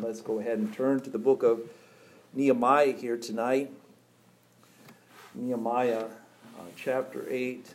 [0.00, 1.60] Let's go ahead and turn to the book of
[2.32, 3.70] Nehemiah here tonight.
[5.34, 7.74] Nehemiah uh, chapter 8.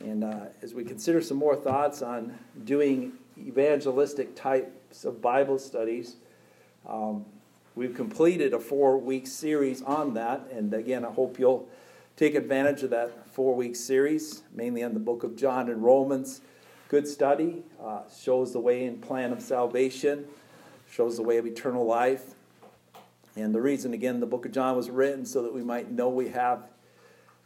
[0.00, 6.16] And uh, as we consider some more thoughts on doing evangelistic types of Bible studies,
[6.88, 7.24] um,
[7.74, 10.48] we've completed a four week series on that.
[10.52, 11.68] And again, I hope you'll
[12.16, 16.40] take advantage of that four week series, mainly on the book of John and Romans.
[16.88, 20.26] Good study, uh, shows the way and plan of salvation,
[20.90, 22.34] shows the way of eternal life.
[23.36, 26.08] And the reason, again, the book of John was written so that we might know
[26.08, 26.64] we have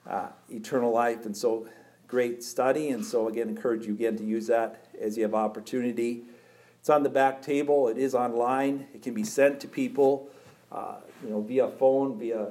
[0.09, 1.27] uh, eternal life.
[1.27, 1.69] And so,
[2.09, 2.89] great study.
[2.89, 6.23] And so, again, encourage you again to use that as you have opportunity.
[6.81, 7.89] It's on the back table.
[7.89, 8.87] It is online.
[8.95, 10.29] It can be sent to people,
[10.73, 12.43] uh, you know, via phone, via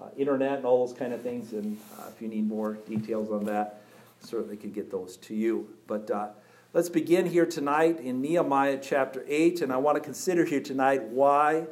[0.00, 1.52] uh, internet, and all those kind of things.
[1.52, 3.82] And uh, if you need more details on that,
[4.20, 5.68] certainly could get those to you.
[5.86, 6.28] But uh,
[6.72, 11.02] let's begin here tonight in Nehemiah chapter 8, and I want to consider here tonight
[11.02, 11.66] why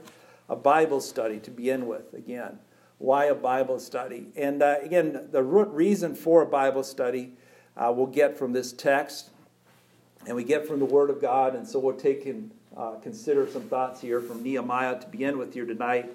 [0.48, 2.12] a Bible study to begin with.
[2.15, 2.59] Again,
[2.99, 4.26] why a Bible study?
[4.35, 7.35] And uh, again, the root reason for a Bible study
[7.76, 9.30] uh, we'll get from this text,
[10.26, 13.49] and we get from the Word of God, and so we'll take and uh, consider
[13.49, 16.10] some thoughts here from Nehemiah to begin with here tonight.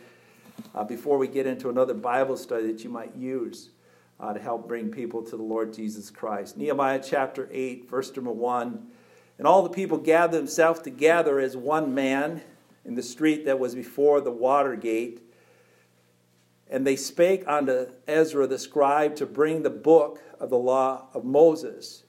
[0.76, 3.70] Uh, before we get into another Bible study that you might use
[4.20, 6.58] uh, to help bring people to the Lord Jesus Christ.
[6.58, 8.88] Nehemiah chapter 8, verse number 1.
[9.38, 12.42] And all the people gathered themselves together as one man
[12.86, 15.22] in the street that was before the water gate.
[16.70, 21.24] And they spake unto Ezra the scribe to bring the book of the law of
[21.24, 22.04] Moses,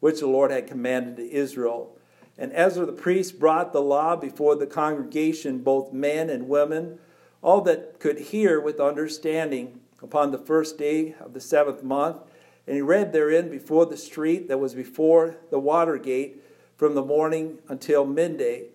[0.00, 1.96] which the Lord had commanded to Israel.
[2.36, 6.98] And Ezra the priest brought the law before the congregation, both men and women,
[7.42, 12.18] all that could hear with understanding upon the first day of the seventh month.
[12.66, 16.42] And he read therein before the street that was before the water gate
[16.76, 18.66] from the morning until midday,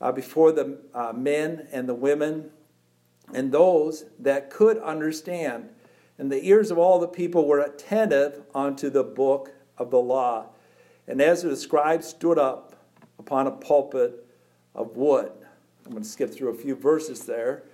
[0.00, 2.50] uh, before the uh, men and the women
[3.32, 5.68] and those that could understand.
[6.18, 10.46] And the ears of all the people were attentive unto the book of the law.
[11.06, 12.74] And Ezra the scribe stood up
[13.18, 14.26] upon a pulpit
[14.74, 15.32] of wood.
[15.84, 17.64] I'm going to skip through a few verses there.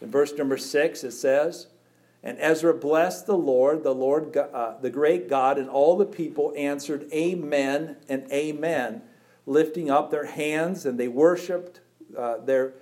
[0.00, 1.68] In verse number six, it says,
[2.24, 6.54] and Ezra blessed the Lord, the Lord, uh, the great God, and all the people
[6.56, 9.02] answered, Amen and Amen,
[9.44, 11.80] lifting up their hands, and they worshipped
[12.16, 12.72] uh, their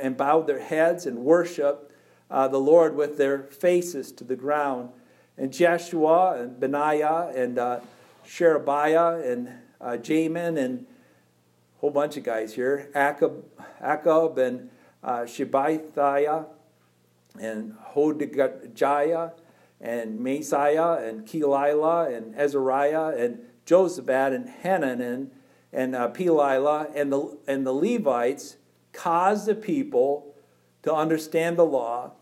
[0.00, 1.92] and bowed their heads and worshiped
[2.30, 4.90] uh, the Lord with their faces to the ground.
[5.36, 7.80] And Jeshua and Benaiah and uh,
[8.24, 9.48] Sherebiah and
[9.80, 10.86] uh, Jamin and
[11.76, 13.42] a whole bunch of guys here, Akkub,
[13.82, 14.70] Akkub and
[15.02, 16.46] uh, Shabbathiah
[17.40, 19.32] and Hodijah
[19.80, 25.30] and Messiah and Kelilah and Azariah and Jozabad and Hanan
[25.72, 28.56] and uh, Pelilah and the, and the Levites
[28.92, 30.34] caused the people
[30.82, 32.12] to understand the law,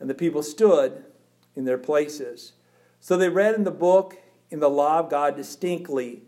[0.00, 1.04] and the people stood
[1.54, 2.52] in their places.
[3.00, 4.16] So they read in the book,
[4.50, 6.22] in the law of God distinctly,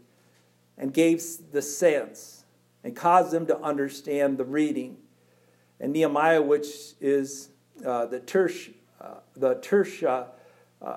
[0.77, 1.23] and gave
[1.53, 2.45] the sense,
[2.85, 4.99] and caused them to understand the reading.
[5.81, 6.67] And Nehemiah, which
[7.01, 7.51] is
[7.85, 10.29] uh, the Tersh, uh, the Tersha,
[10.83, 10.97] uh,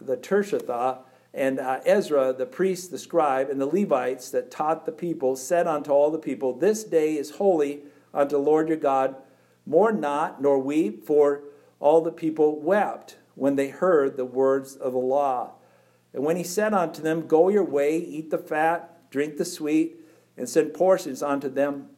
[0.00, 0.98] the Tirshatha,
[1.32, 5.66] and uh, Ezra, the priest, the scribe, and the Levites that taught the people, said
[5.66, 7.80] unto all the people, This day is holy
[8.12, 9.16] unto the Lord your God.
[9.64, 11.42] Mourn not, nor weep, for
[11.78, 15.52] all the people wept when they heard the words of the law.
[16.12, 19.96] And when he said unto them, Go your way, eat the fat, drink the sweet,
[20.36, 21.90] and send portions unto them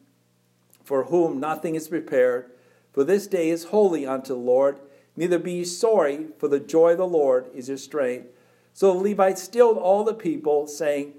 [0.83, 2.51] for whom nothing is prepared,
[2.93, 4.79] for this day is holy unto the Lord.
[5.15, 8.27] Neither be ye sorry, for the joy of the Lord is your strength.
[8.73, 11.13] So the Levites stilled all the people, saying,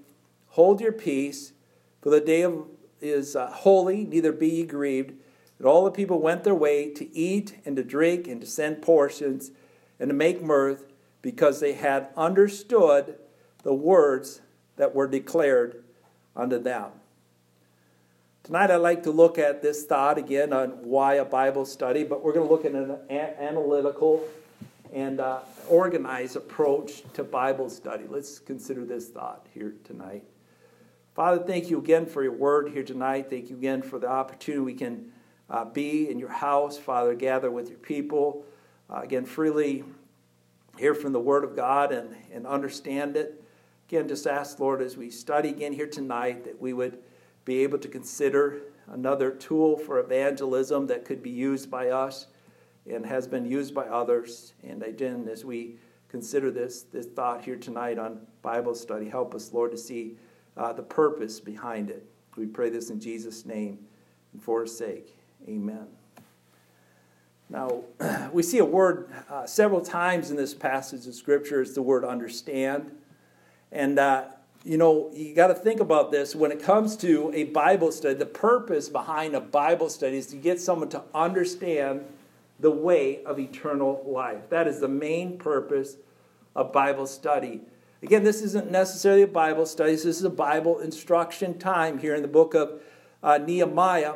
[0.49, 1.53] Hold your peace,
[2.01, 2.67] for the day of,
[3.01, 5.15] is uh, holy, neither be ye grieved.
[5.59, 8.83] And all the people went their way to eat and to drink and to send
[8.83, 9.51] portions
[9.99, 10.87] and to make mirth,
[11.23, 13.17] because they had understood
[13.63, 14.43] the words
[14.77, 15.83] that were declared
[16.37, 16.91] unto them.
[18.45, 22.23] Tonight, I'd like to look at this thought again on why a Bible study, but
[22.23, 24.23] we're going to look at an analytical
[24.93, 25.39] and uh,
[25.71, 28.05] organized approach to Bible study.
[28.07, 30.25] Let's consider this thought here tonight.
[31.15, 33.31] Father, thank you again for your word here tonight.
[33.31, 35.11] Thank you again for the opportunity we can
[35.49, 38.45] uh, be in your house, Father, gather with your people.
[38.91, 39.85] Uh, again, freely
[40.77, 43.43] hear from the word of God and, and understand it.
[43.89, 46.99] Again, just ask, Lord, as we study again here tonight, that we would
[47.45, 52.27] be able to consider another tool for evangelism that could be used by us
[52.91, 54.55] and has been used by others.
[54.63, 55.77] And again, as we
[56.09, 60.17] consider this, this thought here tonight on Bible study, help us, Lord, to see
[60.57, 62.07] uh, the purpose behind it.
[62.37, 63.79] We pray this in Jesus' name
[64.33, 65.17] and for his sake.
[65.49, 65.87] Amen.
[67.49, 67.83] Now,
[68.33, 71.63] we see a word uh, several times in this passage of Scripture.
[71.63, 72.91] It's the word understand.
[73.71, 74.25] And, uh,
[74.65, 76.35] you know, you got to think about this.
[76.35, 80.37] When it comes to a Bible study, the purpose behind a Bible study is to
[80.37, 82.07] get someone to understand
[82.59, 84.49] the way of eternal life.
[84.49, 85.97] That is the main purpose
[86.57, 87.61] of Bible study.
[88.03, 92.23] Again, this isn't necessarily a Bible study, this is a Bible instruction time here in
[92.23, 92.81] the book of
[93.23, 94.15] uh, Nehemiah.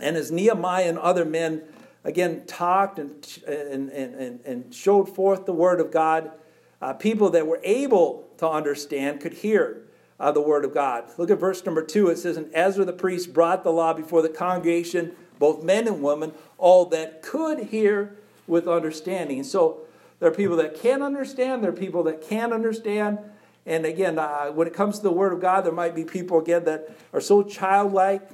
[0.00, 1.62] And as Nehemiah and other men
[2.04, 6.32] again talked and, and, and, and showed forth the word of God,
[6.80, 9.82] uh, people that were able to understand could hear
[10.18, 11.04] uh, the word of God.
[11.18, 12.08] Look at verse number two.
[12.08, 16.02] It says, And Ezra the priest brought the law before the congregation, both men and
[16.02, 19.42] women, all that could hear with understanding.
[19.44, 19.80] So
[20.20, 23.18] there are people that can understand, there are people that can't understand.
[23.66, 26.38] And again, uh, when it comes to the Word of God, there might be people,
[26.38, 28.30] again, that are so childlike,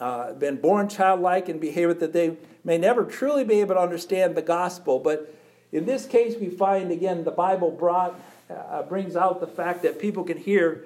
[0.00, 4.34] uh, been born childlike in behavior that they may never truly be able to understand
[4.34, 4.98] the gospel.
[4.98, 5.32] But
[5.76, 8.18] in this case, we find, again, the Bible brought,
[8.50, 10.84] uh, brings out the fact that people can hear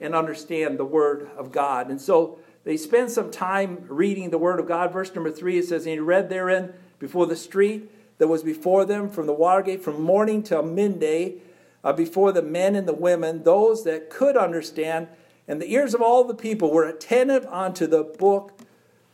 [0.00, 1.90] and understand the Word of God.
[1.90, 4.92] And so they spend some time reading the Word of God.
[4.92, 8.86] Verse number three, it says, And he read therein before the street that was before
[8.86, 11.34] them from the Watergate from morning till midday
[11.84, 15.08] uh, before the men and the women, those that could understand,
[15.46, 18.58] and the ears of all the people were attentive unto the book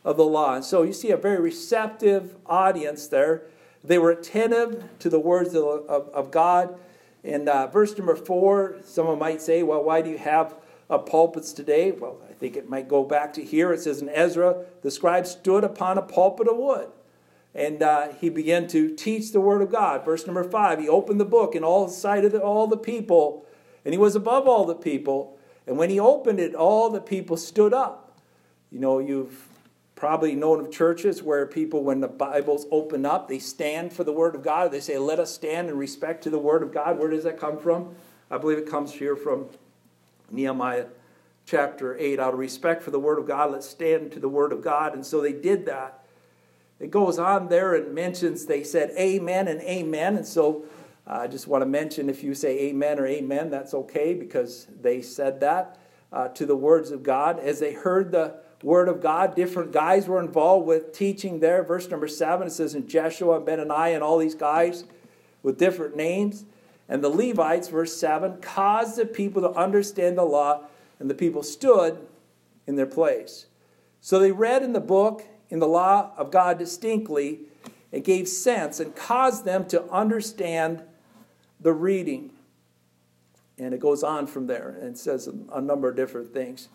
[0.05, 0.55] of the law.
[0.55, 3.43] And so you see a very receptive audience there.
[3.87, 6.79] They were attentive to the words of, of, of God.
[7.25, 10.55] And uh, verse number four, someone might say, well, why do you have
[10.88, 11.93] uh, pulpits today?
[11.93, 13.73] Well, I think it might go back to here.
[13.73, 16.88] It says in Ezra, the scribe stood upon a pulpit of wood
[17.56, 20.05] and uh, he began to teach the word of God.
[20.05, 23.47] Verse number five, he opened the book in all sight of the, all the people,
[23.82, 25.39] and he was above all the people.
[25.67, 28.21] And when he opened it, all the people stood up.
[28.71, 29.49] You know, you've
[29.96, 34.12] probably known of churches where people, when the Bibles open up, they stand for the
[34.12, 34.70] word of God.
[34.70, 37.40] They say, "Let us stand in respect to the word of God." Where does that
[37.40, 37.94] come from?
[38.31, 39.46] I believe it comes here from
[40.31, 40.87] Nehemiah
[41.44, 44.52] chapter 8 out of respect for the word of God let's stand to the word
[44.52, 46.04] of God and so they did that
[46.78, 50.16] it goes on there and mentions they said amen and amen.
[50.16, 50.64] And so
[51.06, 54.66] uh, I just want to mention if you say amen or amen, that's okay because
[54.81, 55.78] they said that
[56.12, 57.38] uh, to the words of God.
[57.38, 61.63] As they heard the word of God, different guys were involved with teaching there.
[61.63, 64.83] Verse number seven, it says in Jeshua and Benaniah and all these guys
[65.45, 66.45] with different names.
[66.89, 70.63] And the Levites, verse 7, caused the people to understand the law,
[70.99, 71.97] and the people stood
[72.67, 73.47] in their place.
[74.01, 77.43] So they read in the book in the law of God distinctly,
[77.93, 80.83] it gave sense and caused them to understand
[81.61, 82.33] the reading.
[83.59, 86.69] And it goes on from there and says a number of different things.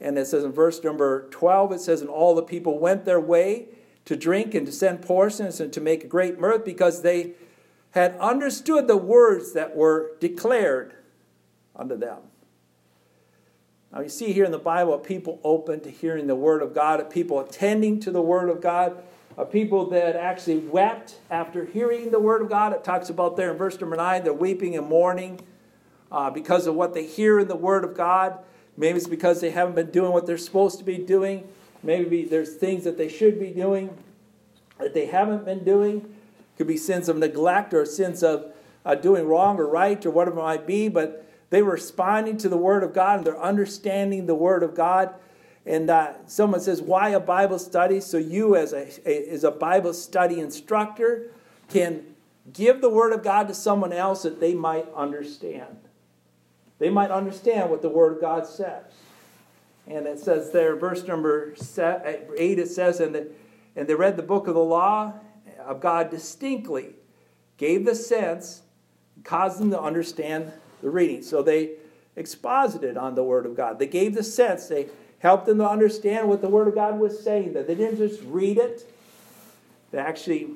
[0.00, 3.20] And it says in verse number 12, it says, And all the people went their
[3.20, 3.66] way
[4.04, 7.32] to drink and to send portions and to make a great mirth because they
[7.90, 10.94] had understood the words that were declared
[11.74, 12.18] unto them.
[13.92, 17.08] Now, you see here in the Bible people open to hearing the Word of God,
[17.10, 19.02] people attending to the Word of God,
[19.50, 22.72] people that actually wept after hearing the Word of God.
[22.72, 25.40] It talks about there in verse number 9, they're weeping and mourning
[26.12, 28.38] uh, because of what they hear in the Word of God.
[28.78, 31.48] Maybe it's because they haven't been doing what they're supposed to be doing.
[31.82, 33.90] Maybe there's things that they should be doing
[34.78, 36.14] that they haven't been doing.
[36.56, 38.52] Could be sins of neglect or sins of
[38.84, 42.48] uh, doing wrong or right or whatever it might be, but they were responding to
[42.48, 45.12] the Word of God and they're understanding the Word of God.
[45.66, 48.00] And uh, someone says, Why a Bible study?
[48.00, 51.32] So, you, as a, a, as a Bible study instructor,
[51.68, 52.14] can
[52.52, 55.87] give the Word of God to someone else that they might understand.
[56.78, 58.84] They might understand what the Word of God says.
[59.86, 63.28] And it says there, verse number 8, it says, and, the,
[63.74, 65.14] and they read the book of the law
[65.58, 66.90] of God distinctly,
[67.56, 68.62] gave the sense,
[69.24, 71.22] caused them to understand the reading.
[71.22, 71.72] So they
[72.16, 73.78] exposited on the Word of God.
[73.78, 74.66] They gave the sense.
[74.66, 74.88] They
[75.20, 77.54] helped them to understand what the Word of God was saying.
[77.54, 78.88] That they didn't just read it.
[79.90, 80.50] They actually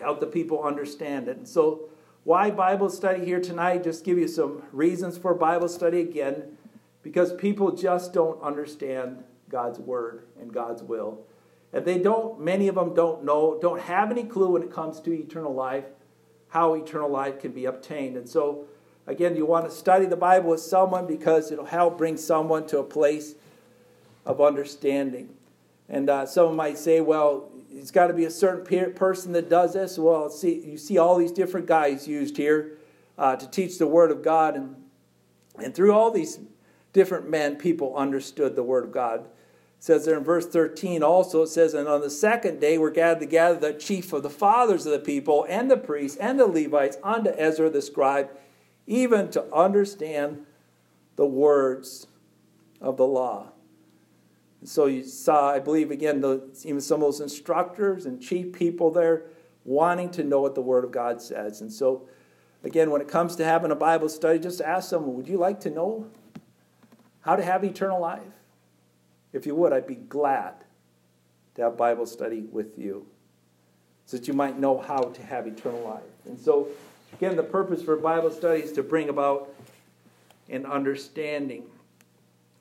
[0.00, 1.36] helped the people understand it.
[1.36, 1.87] And so,
[2.28, 3.84] why Bible study here tonight?
[3.84, 6.58] Just give you some reasons for Bible study again,
[7.02, 11.20] because people just don't understand God's Word and God's will.
[11.72, 15.00] And they don't, many of them don't know, don't have any clue when it comes
[15.00, 15.86] to eternal life,
[16.50, 18.18] how eternal life can be obtained.
[18.18, 18.66] And so,
[19.08, 22.78] Again, you want to study the Bible with someone because it'll help bring someone to
[22.78, 23.36] a place
[24.26, 25.30] of understanding.
[25.88, 29.98] And uh, might say, well, it's got to be a certain person that does this.
[29.98, 32.78] Well, see, you see all these different guys used here
[33.16, 34.56] uh, to teach the Word of God.
[34.56, 34.76] And,
[35.62, 36.40] and through all these
[36.92, 39.20] different men, people understood the Word of God.
[39.20, 42.90] It says there in verse 13 also, it says, And on the second day were
[42.90, 46.46] gathered together the chief of the fathers of the people, and the priests, and the
[46.46, 48.30] Levites, unto Ezra the scribe,
[48.86, 50.46] even to understand
[51.16, 52.06] the words
[52.80, 53.52] of the law.
[54.60, 58.52] And so you saw, I believe, again, the, even some of those instructors and chief
[58.52, 59.24] people there
[59.64, 61.60] wanting to know what the Word of God says.
[61.60, 62.08] And so,
[62.64, 65.60] again, when it comes to having a Bible study, just ask someone, Would you like
[65.60, 66.06] to know
[67.20, 68.22] how to have eternal life?
[69.32, 70.54] If you would, I'd be glad
[71.54, 73.06] to have Bible study with you
[74.06, 76.02] so that you might know how to have eternal life.
[76.24, 76.68] And so,
[77.12, 79.54] again, the purpose for Bible study is to bring about
[80.48, 81.64] an understanding.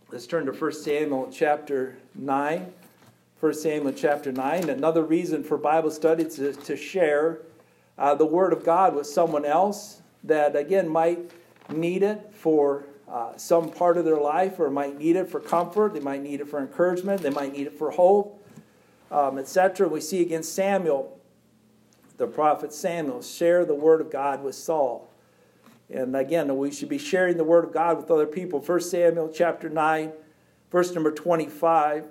[0.09, 2.73] Let's turn to 1 Samuel chapter 9.
[3.41, 4.69] 1 Samuel chapter 9.
[4.69, 7.39] Another reason for Bible study is to, share
[7.97, 11.29] uh, the Word of God with someone else that, again, might
[11.69, 15.93] need it for uh, some part of their life or might need it for comfort.
[15.93, 17.21] They might need it for encouragement.
[17.21, 18.41] They might need it for hope,
[19.11, 19.89] um, etc.
[19.89, 21.19] We see again Samuel,
[22.15, 25.06] the prophet Samuel, share the Word of God with Saul.
[25.89, 28.59] And again, we should be sharing the Word of God with other people.
[28.59, 30.11] 1 Samuel chapter 9,
[30.69, 32.07] verse number 25.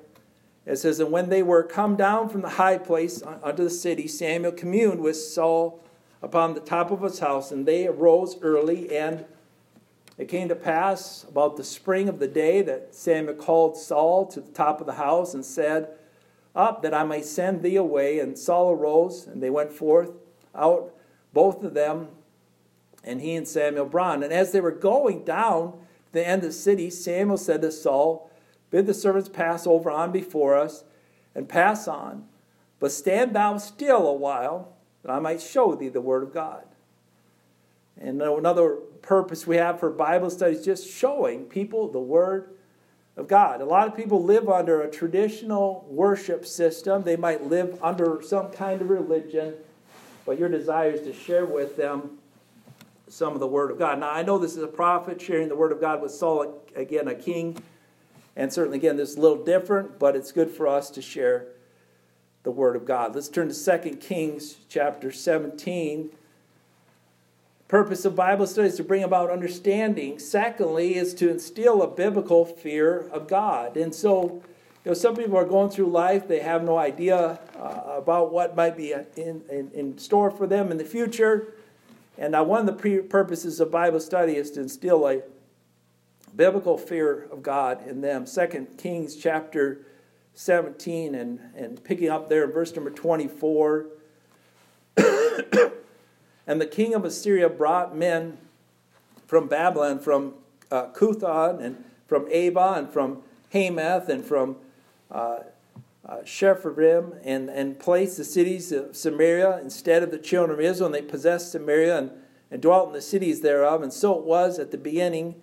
[0.64, 4.08] It says, And when they were come down from the high place unto the city,
[4.08, 5.82] Samuel communed with Saul
[6.22, 8.96] upon the top of his house, and they arose early.
[8.96, 9.26] And
[10.16, 14.40] it came to pass about the spring of the day that Samuel called Saul to
[14.40, 15.90] the top of the house and said,
[16.54, 18.18] Up, that I may send thee away.
[18.20, 20.12] And Saul arose, and they went forth
[20.54, 20.94] out,
[21.34, 22.08] both of them
[23.06, 24.22] and he and Samuel brought.
[24.22, 25.78] And as they were going down
[26.12, 28.30] the end of the city, Samuel said to Saul,
[28.70, 30.84] Bid the servants pass over on before us,
[31.34, 32.24] and pass on.
[32.80, 36.64] But stand thou still a while, that I might show thee the word of God.
[37.98, 42.50] And another purpose we have for Bible study is just showing people the word
[43.16, 43.60] of God.
[43.60, 47.02] A lot of people live under a traditional worship system.
[47.02, 49.54] They might live under some kind of religion,
[50.26, 52.18] but your desire is to share with them
[53.08, 54.00] some of the Word of God.
[54.00, 57.08] Now, I know this is a prophet sharing the Word of God with Saul, again,
[57.08, 57.62] a king.
[58.34, 61.46] And certainly, again, this is a little different, but it's good for us to share
[62.42, 63.14] the Word of God.
[63.14, 66.10] Let's turn to 2 Kings chapter 17.
[67.68, 70.18] Purpose of Bible study is to bring about understanding.
[70.18, 73.76] Secondly, is to instill a biblical fear of God.
[73.76, 74.42] And so,
[74.84, 78.54] you know, some people are going through life, they have no idea uh, about what
[78.54, 81.55] might be in, in, in store for them in the future.
[82.18, 85.22] And now, one of the purposes of Bible study is to instill a
[86.34, 88.26] biblical fear of God in them.
[88.26, 89.86] Second Kings chapter
[90.34, 93.86] 17 and, and picking up there verse number 24.
[96.46, 98.38] and the king of Assyria brought men
[99.26, 100.34] from Babylon, from
[100.70, 104.56] uh, Cuthah, and from Ava, and from Hamath, and from
[105.10, 105.38] uh,
[106.08, 106.20] uh,
[107.24, 111.02] and, and placed the cities of Samaria instead of the children of Israel, and they
[111.02, 112.10] possessed Samaria and,
[112.50, 113.82] and dwelt in the cities thereof.
[113.82, 115.42] And so it was at the beginning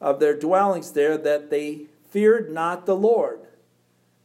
[0.00, 3.40] of their dwellings there that they feared not the Lord.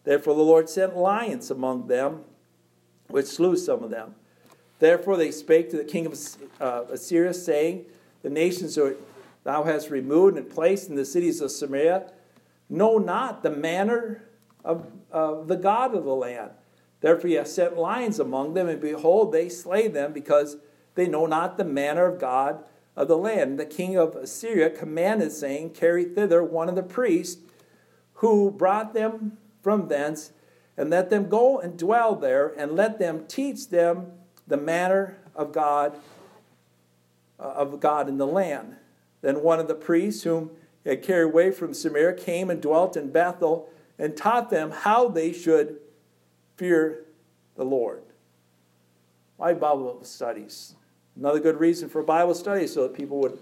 [0.03, 2.21] Therefore the Lord sent lions among them,
[3.07, 4.15] which slew some of them.
[4.79, 6.19] Therefore they spake to the king of
[6.59, 7.85] uh, Assyria, saying,
[8.23, 8.95] The nations are,
[9.43, 12.11] thou hast removed and placed in the cities of Samaria
[12.69, 14.23] know not the manner
[14.65, 16.51] of, of the God of the land.
[16.99, 20.57] Therefore he hath sent lions among them, and behold, they slay them, because
[20.95, 22.63] they know not the manner of God
[22.95, 23.59] of the land.
[23.59, 27.41] The king of Assyria commanded, saying, Carry thither one of the priests
[28.15, 30.31] who brought them from thence,
[30.77, 34.11] and let them go and dwell there, and let them teach them
[34.47, 35.97] the manner of God
[37.39, 38.77] uh, of God in the land.
[39.21, 40.51] Then one of the priests whom
[40.83, 45.07] he had carried away from Samaria came and dwelt in Bethel and taught them how
[45.07, 45.77] they should
[46.57, 47.05] fear
[47.55, 48.01] the Lord.
[49.37, 50.75] Why Bible studies?
[51.17, 53.37] Another good reason for Bible studies so that people would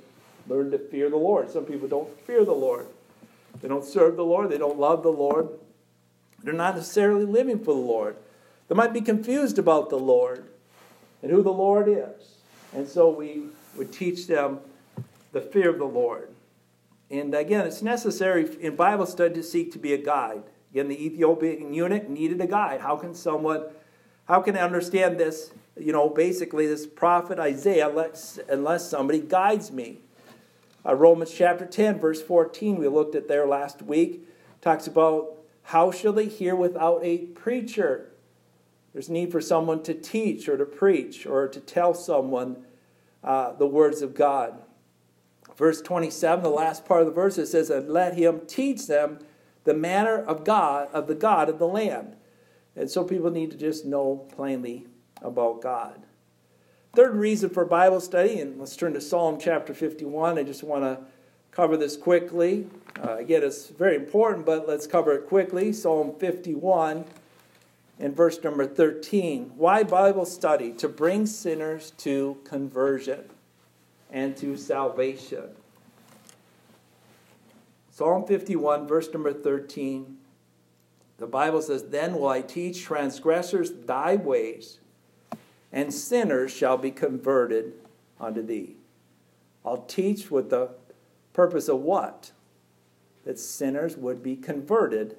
[0.47, 1.49] learn to fear the Lord.
[1.49, 2.87] Some people don't fear the Lord.
[3.61, 4.49] They don't serve the Lord.
[4.49, 5.49] They don't love the Lord.
[6.43, 8.15] They're not necessarily living for the Lord.
[8.67, 10.45] They might be confused about the Lord
[11.21, 12.35] and who the Lord is.
[12.75, 13.43] And so we
[13.77, 14.59] would teach them
[15.31, 16.29] the fear of the Lord.
[17.13, 20.41] And again, it's necessary in Bible study to seek to be a guide.
[20.71, 22.81] Again, the Ethiopian eunuch needed a guide.
[22.81, 23.65] How can someone,
[24.27, 29.71] how can I understand this, you know, basically this prophet Isaiah unless, unless somebody guides
[29.71, 29.99] me?
[30.83, 34.27] Uh, Romans chapter 10, verse 14, we looked at there last week,
[34.59, 38.09] talks about how shall they hear without a preacher?
[38.91, 42.65] There's need for someone to teach or to preach or to tell someone
[43.23, 44.63] uh, the words of God.
[45.55, 49.19] Verse 27, the last part of the verse, it says, And let him teach them
[49.63, 52.15] the manner of God, of the God of the land.
[52.75, 54.87] And so people need to just know plainly
[55.21, 56.03] about God.
[56.95, 60.37] Third reason for Bible study, and let's turn to Psalm chapter 51.
[60.37, 60.99] I just want to
[61.51, 62.67] cover this quickly.
[63.01, 65.71] Uh, again, it's very important, but let's cover it quickly.
[65.71, 67.05] Psalm 51
[67.99, 69.53] and verse number 13.
[69.55, 70.71] Why Bible study?
[70.73, 73.29] To bring sinners to conversion
[74.13, 75.49] and to salvation.
[77.91, 80.17] Psalm 51, verse number 13.
[81.17, 84.79] The Bible says, Then will I teach transgressors thy ways,
[85.71, 87.73] and sinners shall be converted
[88.19, 88.75] unto thee.
[89.65, 90.69] I'll teach with the
[91.33, 92.31] purpose of what?
[93.25, 95.17] That sinners would be converted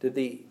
[0.00, 0.46] to thee.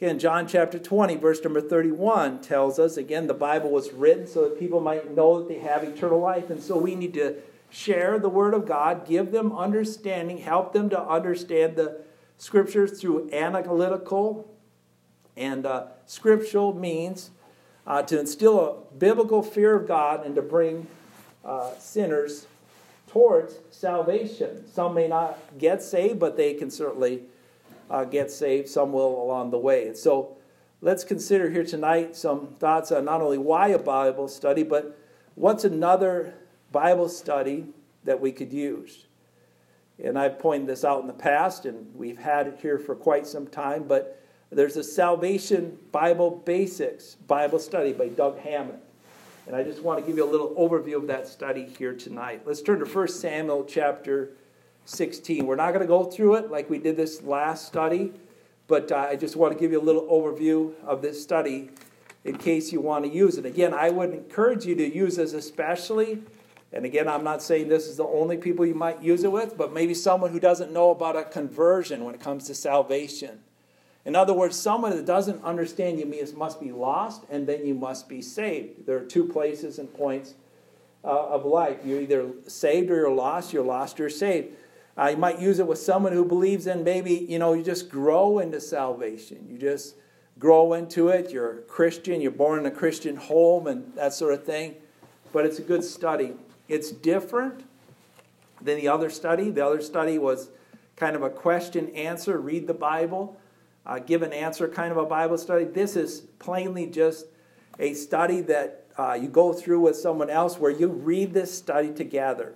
[0.00, 4.48] Again, John chapter 20, verse number 31 tells us again, the Bible was written so
[4.48, 6.50] that people might know that they have eternal life.
[6.50, 7.36] And so we need to
[7.68, 12.00] share the Word of God, give them understanding, help them to understand the
[12.36, 14.48] Scriptures through analytical
[15.38, 17.30] and uh, scriptural means
[17.86, 20.86] uh, to instill a biblical fear of God and to bring
[21.44, 22.46] uh, sinners
[23.06, 24.70] towards salvation.
[24.70, 27.22] Some may not get saved, but they can certainly
[27.90, 28.68] uh, get saved.
[28.68, 29.86] Some will along the way.
[29.86, 30.36] And so
[30.80, 34.98] let's consider here tonight some thoughts on not only why a Bible study, but
[35.34, 36.34] what's another
[36.72, 37.66] Bible study
[38.04, 39.06] that we could use.
[40.02, 43.26] And I've pointed this out in the past, and we've had it here for quite
[43.26, 48.80] some time, but there's a Salvation Bible Basics Bible study by Doug Hammond.
[49.46, 52.42] And I just want to give you a little overview of that study here tonight.
[52.44, 54.30] Let's turn to 1 Samuel chapter
[54.88, 55.44] 16.
[55.46, 58.12] We're not going to go through it like we did this last study,
[58.66, 61.70] but uh, I just want to give you a little overview of this study
[62.24, 63.44] in case you want to use it.
[63.44, 66.22] Again, I would encourage you to use this especially.
[66.72, 69.56] And again, I'm not saying this is the only people you might use it with,
[69.56, 73.40] but maybe someone who doesn't know about a conversion when it comes to salvation.
[74.04, 78.08] In other words, someone that doesn't understand you must be lost and then you must
[78.08, 78.86] be saved.
[78.86, 80.34] There are two places and points
[81.04, 81.78] uh, of life.
[81.84, 83.52] You're either saved or you're lost.
[83.52, 84.54] You're lost or you're saved.
[84.98, 87.88] Uh, you might use it with someone who believes in maybe, you know, you just
[87.88, 89.46] grow into salvation.
[89.48, 89.94] You just
[90.38, 91.30] grow into it.
[91.30, 92.20] You're a Christian.
[92.20, 94.74] You're born in a Christian home and that sort of thing.
[95.32, 96.34] But it's a good study.
[96.68, 97.64] It's different
[98.60, 99.50] than the other study.
[99.50, 100.48] The other study was
[100.96, 103.38] kind of a question answer, read the Bible
[103.88, 105.64] uh, give an answer kind of a Bible study.
[105.64, 107.26] This is plainly just
[107.78, 111.92] a study that uh, you go through with someone else where you read this study
[111.92, 112.54] together.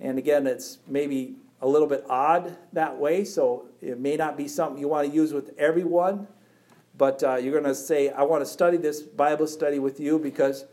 [0.00, 4.48] And again, it's maybe a little bit odd that way, so it may not be
[4.48, 6.26] something you want to use with everyone.
[6.96, 10.18] But uh, you're going to say, I want to study this Bible study with you
[10.18, 10.64] because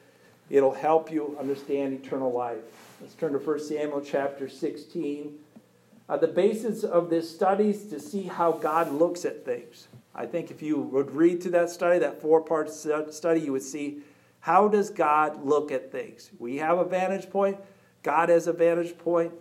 [0.49, 2.59] it'll help you understand eternal life.
[3.01, 5.37] Let's turn to 1 Samuel chapter 16
[6.09, 9.87] uh, the basis of this study is to see how God looks at things.
[10.15, 13.61] I think if you would read through that study, that four part study, you would
[13.61, 13.99] see
[14.39, 16.31] how does God look at things.
[16.39, 17.57] We have a vantage point,
[18.03, 19.33] God has a vantage point.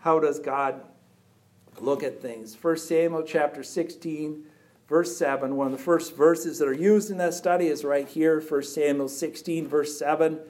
[0.00, 0.80] How does God
[1.80, 2.56] look at things?
[2.60, 4.44] 1 Samuel chapter 16,
[4.88, 5.56] verse 7.
[5.56, 8.62] One of the first verses that are used in that study is right here, 1
[8.62, 10.40] Samuel 16, verse 7.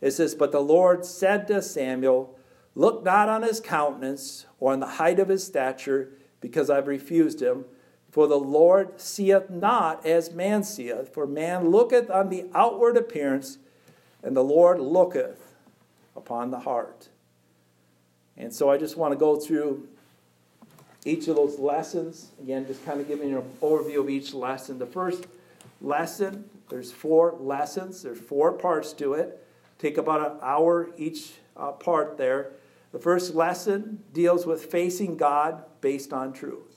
[0.00, 2.36] It says, But the Lord said to Samuel,
[2.74, 7.40] Look not on his countenance or on the height of his stature, because I've refused
[7.40, 7.64] him.
[8.10, 13.58] For the Lord seeth not as man seeth, for man looketh on the outward appearance,
[14.22, 15.54] and the Lord looketh
[16.14, 17.08] upon the heart.
[18.36, 19.88] And so I just want to go through
[21.04, 22.30] each of those lessons.
[22.40, 24.78] Again, just kind of giving an overview of each lesson.
[24.78, 25.26] The first
[25.80, 29.44] lesson, there's four lessons, there's four parts to it.
[29.78, 32.52] Take about an hour each uh, part there.
[32.92, 36.76] The first lesson deals with facing God based on truth.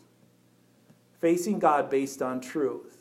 [1.19, 2.95] Facing God based on truth.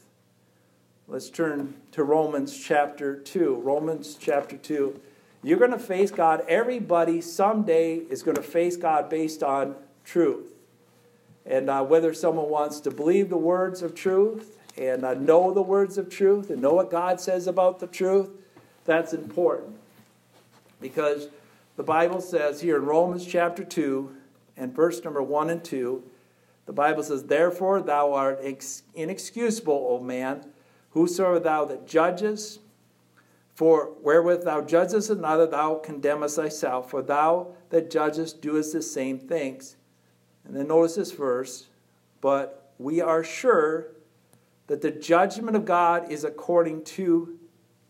[1.06, 3.56] Let's turn to Romans chapter 2.
[3.56, 5.00] Romans chapter 2.
[5.42, 6.42] You're going to face God.
[6.48, 10.53] Everybody someday is going to face God based on truth.
[11.46, 15.62] And uh, whether someone wants to believe the words of truth and uh, know the
[15.62, 18.30] words of truth and know what God says about the truth,
[18.84, 19.76] that's important.
[20.80, 21.28] Because
[21.76, 24.14] the Bible says here in Romans chapter 2
[24.56, 26.02] and verse number 1 and 2,
[26.66, 28.40] the Bible says, Therefore thou art
[28.94, 30.46] inexcusable, O man,
[30.90, 32.60] whosoever thou that judgest,
[33.54, 39.18] for wherewith thou judgest another, thou condemnest thyself, for thou that judgest doest the same
[39.18, 39.76] things.
[40.46, 41.66] And then notice this verse,
[42.20, 43.88] but we are sure
[44.66, 47.38] that the judgment of God is according to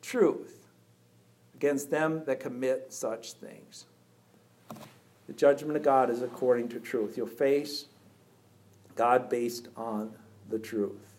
[0.02, 0.66] truth
[1.54, 3.86] against them that commit such things.
[5.26, 7.16] The judgment of God is according to truth.
[7.16, 7.86] You'll face
[8.94, 10.12] God based on
[10.50, 11.14] the truth.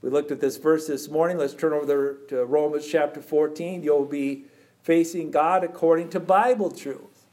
[0.00, 1.38] We looked at this verse this morning.
[1.38, 3.82] Let's turn over to Romans chapter 14.
[3.82, 4.44] You'll be
[4.82, 7.26] facing God according to Bible truth,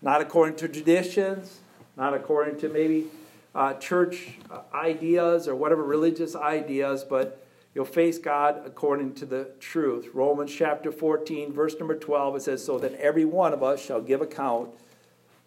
[0.00, 1.60] not according to traditions,
[1.98, 3.06] not according to maybe
[3.54, 4.38] uh, church
[4.72, 10.08] ideas or whatever religious ideas, but you'll face God according to the truth.
[10.14, 14.00] Romans chapter 14, verse number 12, it says, So that every one of us shall
[14.00, 14.70] give account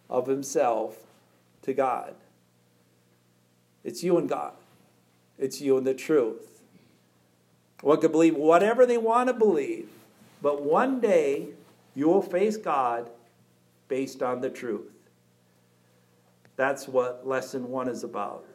[0.09, 0.97] of himself
[1.61, 2.13] to God.
[3.83, 4.53] It's you and God,
[5.39, 6.61] it's you and the truth.
[7.81, 9.89] One can believe whatever they want to believe,
[10.41, 11.47] but one day
[11.95, 13.09] you will face God
[13.87, 14.90] based on the truth.
[16.61, 18.45] That's what lesson one is about.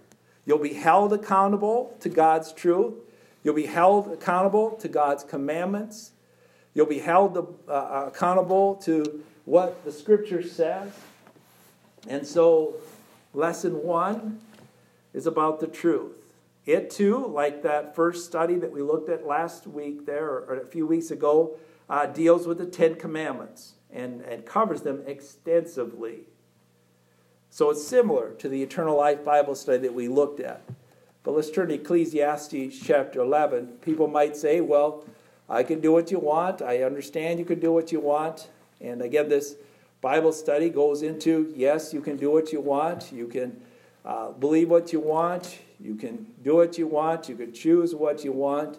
[0.44, 2.94] You'll be held accountable to God's truth.
[3.42, 6.12] You'll be held accountable to God's commandments.
[6.72, 7.36] You'll be held
[7.68, 10.92] uh, accountable to what the scripture says.
[12.06, 12.76] And so,
[13.34, 14.38] lesson one
[15.12, 16.16] is about the truth.
[16.64, 20.64] It too, like that first study that we looked at last week there, or a
[20.64, 21.56] few weeks ago,
[21.90, 26.26] uh, deals with the Ten Commandments and, and covers them extensively.
[27.56, 30.60] So it's similar to the eternal life Bible study that we looked at.
[31.22, 33.78] But let's turn to Ecclesiastes chapter 11.
[33.80, 35.06] People might say, well,
[35.48, 36.60] I can do what you want.
[36.60, 38.50] I understand you can do what you want.
[38.82, 39.54] And again, this
[40.02, 43.10] Bible study goes into yes, you can do what you want.
[43.10, 43.58] You can
[44.04, 45.58] uh, believe what you want.
[45.80, 47.26] You can do what you want.
[47.26, 48.76] You can choose what you want.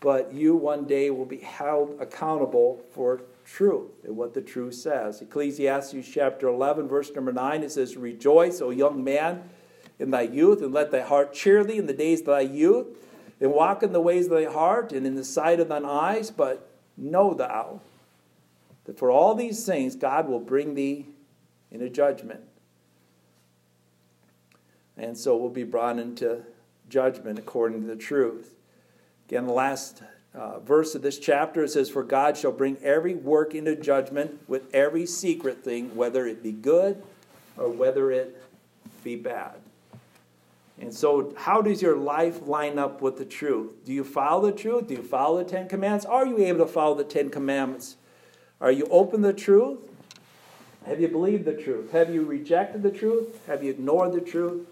[0.00, 5.22] But you one day will be held accountable for truth and what the truth says.
[5.22, 9.48] Ecclesiastes chapter 11, verse number 9, it says, Rejoice, O young man,
[9.98, 12.86] in thy youth, and let thy heart cheer thee in the days of thy youth,
[13.40, 16.30] and walk in the ways of thy heart and in the sight of thine eyes.
[16.30, 17.80] But know thou
[18.84, 21.06] that for all these things God will bring thee
[21.70, 22.40] into judgment.
[24.96, 26.42] And so we'll be brought into
[26.88, 28.56] judgment according to the truth.
[29.28, 30.02] Again, the last
[30.34, 34.38] uh, verse of this chapter, it says, For God shall bring every work into judgment
[34.46, 37.02] with every secret thing, whether it be good
[37.56, 38.40] or whether it
[39.02, 39.54] be bad.
[40.80, 43.84] And so, how does your life line up with the truth?
[43.84, 44.86] Do you follow the truth?
[44.86, 46.06] Do you follow the Ten Commandments?
[46.06, 47.96] Are you able to follow the Ten Commandments?
[48.60, 49.78] Are you open to the truth?
[50.86, 51.90] Have you believed the truth?
[51.90, 53.44] Have you rejected the truth?
[53.46, 54.66] Have you ignored the truth?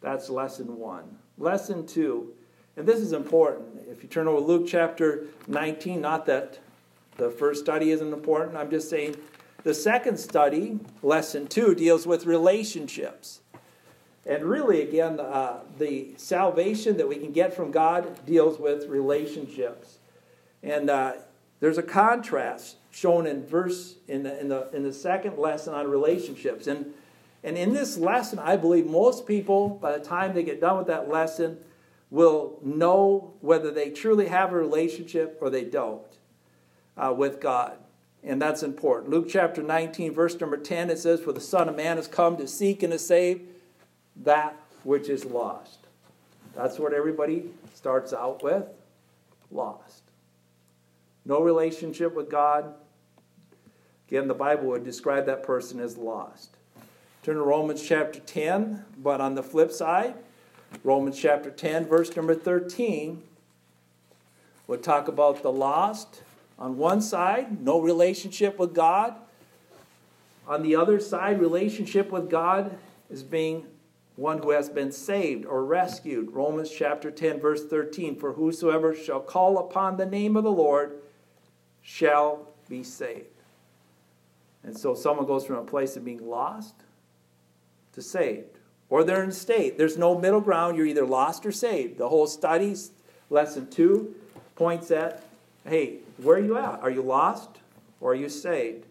[0.00, 1.18] That's lesson one.
[1.36, 2.32] Lesson two
[2.80, 3.78] and this is important.
[3.90, 6.60] If you turn over Luke chapter 19, not that
[7.18, 9.16] the first study isn't important, I'm just saying
[9.64, 13.42] the second study, lesson two, deals with relationships.
[14.24, 19.98] And really, again, uh, the salvation that we can get from God deals with relationships.
[20.62, 21.12] And uh,
[21.60, 25.90] there's a contrast shown in verse in the, in the in the second lesson on
[25.90, 26.66] relationships.
[26.66, 26.94] And
[27.44, 30.86] and in this lesson, I believe most people, by the time they get done with
[30.86, 31.58] that lesson,
[32.10, 36.18] will know whether they truly have a relationship or they don't
[36.96, 37.78] uh, with God.
[38.22, 39.10] And that's important.
[39.10, 42.36] Luke chapter 19, verse number 10, it says, For the Son of Man has come
[42.36, 43.42] to seek and to save
[44.16, 45.78] that which is lost.
[46.54, 47.44] That's what everybody
[47.74, 48.64] starts out with
[49.50, 50.02] lost.
[51.24, 52.74] No relationship with God.
[54.08, 56.50] Again, the Bible would describe that person as lost.
[57.22, 60.14] Turn to Romans chapter 10, but on the flip side,
[60.82, 63.22] Romans chapter 10, verse number 13,
[64.66, 66.22] will talk about the lost
[66.58, 69.14] on one side, no relationship with God.
[70.46, 72.78] On the other side, relationship with God
[73.10, 73.66] is being
[74.16, 76.32] one who has been saved or rescued.
[76.32, 81.00] Romans chapter 10, verse 13 For whosoever shall call upon the name of the Lord
[81.82, 83.26] shall be saved.
[84.62, 86.74] And so someone goes from a place of being lost
[87.94, 88.59] to saved
[88.90, 89.78] or they're in state.
[89.78, 90.76] There's no middle ground.
[90.76, 91.96] You're either lost or saved.
[91.96, 92.76] The whole study,
[93.30, 94.14] lesson two,
[94.56, 95.22] points at
[95.66, 96.82] hey, where are you at?
[96.82, 97.48] Are you lost
[98.00, 98.86] or are you saved?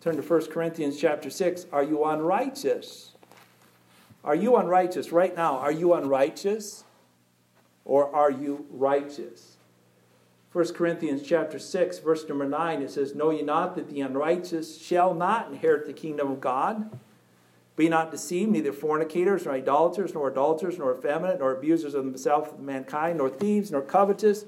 [0.00, 1.66] Turn to 1 Corinthians chapter 6.
[1.72, 3.12] Are you unrighteous?
[4.24, 5.58] Are you unrighteous right now?
[5.58, 6.84] Are you unrighteous
[7.84, 9.56] or are you righteous?
[10.52, 14.80] 1 Corinthians chapter 6, verse number 9, it says, Know ye not that the unrighteous
[14.80, 16.90] shall not inherit the kingdom of God?
[17.74, 22.52] Be not deceived, neither fornicators, nor idolaters, nor adulterers, nor effeminate, nor abusers of themselves
[22.52, 24.44] of mankind, nor thieves, nor covetous,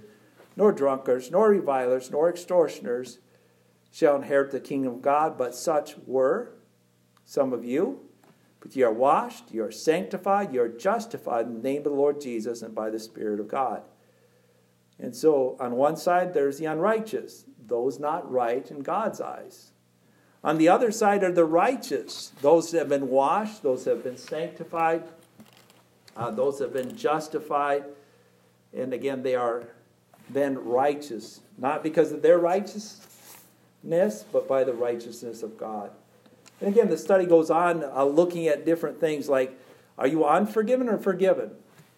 [0.56, 3.18] nor drunkards, nor revilers, nor extortioners
[3.90, 6.52] shall inherit the kingdom of God, but such were
[7.24, 8.00] some of you.
[8.60, 11.90] But ye are washed, ye are sanctified, ye are justified in the name of the
[11.90, 13.82] Lord Jesus and by the Spirit of God.
[14.98, 19.72] And so, on one side, there's the unrighteous, those not right in God's eyes.
[20.44, 24.04] On the other side are the righteous, those that have been washed, those that have
[24.04, 25.02] been sanctified,
[26.16, 27.84] uh, those that have been justified,
[28.76, 29.64] and again, they are
[30.28, 33.00] then righteous, not because of their righteousness,
[34.32, 35.90] but by the righteousness of God.
[36.60, 39.58] And again, the study goes on uh, looking at different things like
[39.96, 41.52] are you unforgiven or forgiven?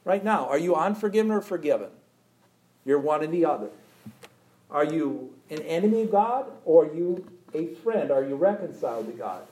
[0.04, 1.88] Right now, are you unforgiven or forgiven?
[2.85, 3.70] You're one and the other.
[4.70, 8.10] Are you an enemy of God or are you a friend?
[8.10, 9.42] Are you reconciled to God?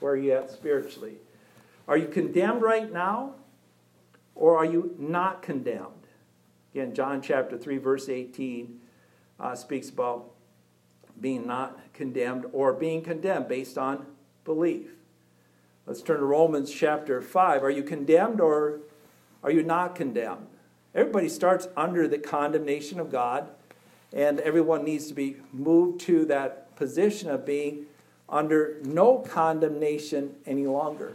[0.00, 1.14] Where are you at spiritually?
[1.86, 3.34] Are you condemned right now
[4.34, 6.06] or are you not condemned?
[6.72, 8.80] Again, John chapter 3, verse 18
[9.38, 10.30] uh, speaks about
[11.20, 14.06] being not condemned or being condemned based on
[14.44, 14.90] belief.
[15.86, 17.62] Let's turn to Romans chapter 5.
[17.62, 18.80] Are you condemned or
[19.42, 20.46] are you not condemned?
[20.94, 23.48] Everybody starts under the condemnation of God,
[24.12, 27.84] and everyone needs to be moved to that position of being
[28.26, 31.12] under no condemnation any longer.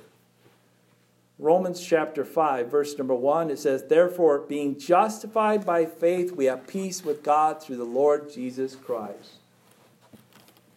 [1.40, 6.68] Romans chapter 5, verse number 1, it says, Therefore, being justified by faith, we have
[6.68, 9.40] peace with God through the Lord Jesus Christ.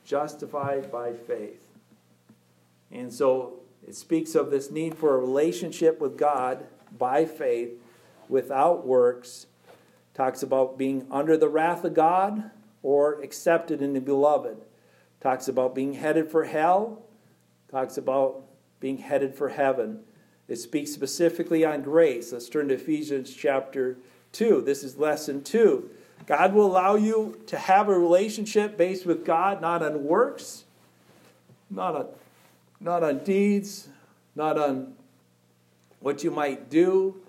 [0.07, 1.61] Justified by faith.
[2.91, 6.65] And so it speaks of this need for a relationship with God
[6.97, 7.75] by faith
[8.29, 9.47] without works.
[10.15, 12.51] Talks about being under the wrath of God
[12.83, 14.57] or accepted in the beloved.
[15.21, 17.03] Talks about being headed for hell.
[17.71, 18.45] Talks about
[18.81, 20.01] being headed for heaven.
[20.47, 22.33] It speaks specifically on grace.
[22.33, 23.99] Let's turn to Ephesians chapter
[24.33, 24.63] 2.
[24.63, 25.91] This is lesson 2.
[26.27, 30.65] God will allow you to have a relationship based with God, not on works,
[31.71, 32.07] not on
[32.81, 33.89] not on deeds,
[34.37, 34.95] not on
[36.01, 37.21] what you might do,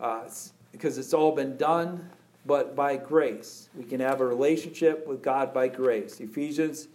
[0.00, 0.24] uh,
[0.72, 2.08] because it's all been done,
[2.46, 3.68] but by grace.
[3.74, 6.20] We can have a relationship with God by grace.
[6.20, 6.88] Ephesians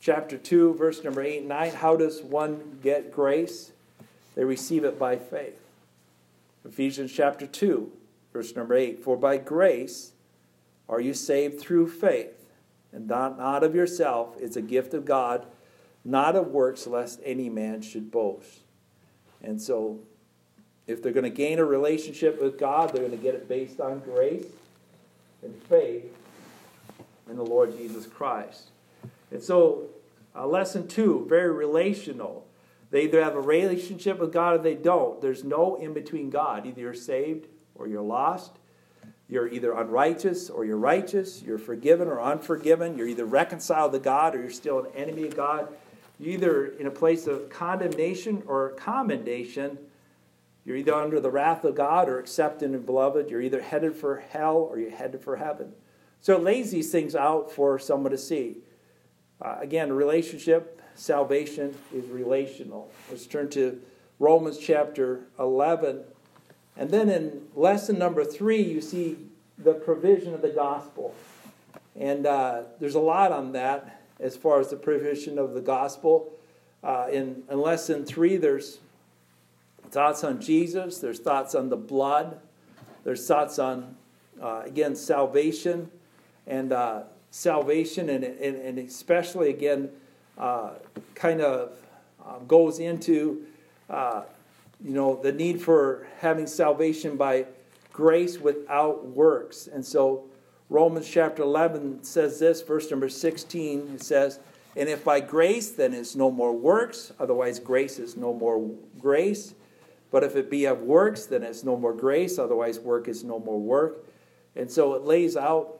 [0.00, 1.72] chapter 2, verse number 8 and 9.
[1.72, 3.72] How does one get grace?
[4.34, 5.60] They receive it by faith.
[6.64, 7.90] Ephesians chapter 2,
[8.32, 9.02] verse number 8.
[9.02, 10.12] For by grace
[10.88, 12.46] are you saved through faith,
[12.92, 14.34] and not, not of yourself.
[14.38, 15.46] It's a gift of God
[16.04, 18.60] not of works, lest any man should boast.
[19.42, 19.98] And so,
[20.86, 23.80] if they're going to gain a relationship with God, they're going to get it based
[23.80, 24.46] on grace
[25.42, 26.14] and faith
[27.28, 28.68] in the Lord Jesus Christ.
[29.30, 29.86] And so,
[30.34, 32.46] uh, lesson two, very relational.
[32.90, 35.20] They either have a relationship with God or they don't.
[35.20, 36.66] There's no in between God.
[36.66, 38.52] Either you're saved or you're lost.
[39.28, 41.40] You're either unrighteous or you're righteous.
[41.40, 42.98] You're forgiven or unforgiven.
[42.98, 45.68] You're either reconciled to God or you're still an enemy of God.
[46.18, 49.78] You're either in a place of condemnation or commendation.
[50.64, 53.30] You're either under the wrath of God or accepted and beloved.
[53.30, 55.72] You're either headed for hell or you're headed for heaven.
[56.20, 58.58] So it lays these things out for someone to see.
[59.42, 62.90] Uh, again, relationship, salvation is relational.
[63.10, 63.80] Let's turn to
[64.18, 66.02] Romans chapter 11.
[66.76, 69.16] And then in lesson number three, you see
[69.56, 71.14] the provision of the gospel.
[71.98, 76.30] And uh, there's a lot on that as far as the provision of the gospel.
[76.82, 78.78] Uh, in, in lesson three, there's
[79.90, 82.38] thoughts on Jesus, there's thoughts on the blood,
[83.04, 83.96] there's thoughts on,
[84.40, 85.90] uh, again, salvation
[86.46, 89.90] and uh, salvation, and, and, and, especially, again,
[90.36, 90.70] uh,
[91.14, 91.72] kind of
[92.24, 93.46] um, goes into,
[93.88, 94.22] uh,
[94.82, 97.46] you know, the need for having salvation by
[97.92, 99.68] grace without works.
[99.68, 100.24] And so
[100.68, 103.92] Romans chapter 11 says this, verse number 16.
[103.94, 104.40] It says,
[104.76, 109.54] And if by grace, then it's no more works, otherwise, grace is no more grace.
[110.10, 113.38] But if it be of works, then it's no more grace, otherwise, work is no
[113.38, 114.04] more work.
[114.56, 115.79] And so it lays out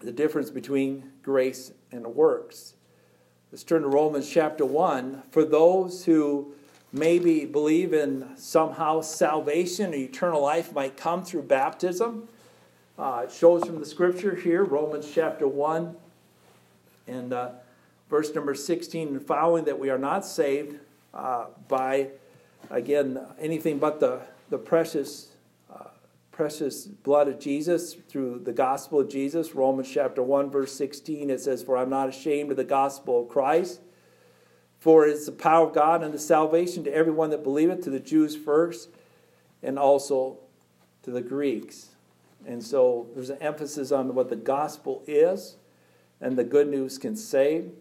[0.00, 2.74] the difference between grace and works.
[3.50, 5.22] Let's turn to Romans chapter 1.
[5.30, 6.52] For those who
[6.92, 12.28] maybe believe in somehow salvation or eternal life might come through baptism,
[12.98, 15.96] uh, it shows from the scripture here, Romans chapter 1
[17.06, 17.50] and uh,
[18.10, 20.78] verse number 16 and following, that we are not saved
[21.14, 22.08] uh, by,
[22.70, 25.28] again, anything but the, the precious,
[26.38, 29.56] precious blood of Jesus through the gospel of Jesus.
[29.56, 33.28] Romans chapter 1, verse 16, it says, For I'm not ashamed of the gospel of
[33.28, 33.80] Christ.
[34.78, 37.90] For it is the power of God and the salvation to everyone that believeth, to
[37.90, 38.90] the Jews first,
[39.64, 40.38] and also
[41.02, 41.88] to the Greeks.
[42.46, 45.56] And so there's an emphasis on what the gospel is
[46.20, 47.72] and the good news can save.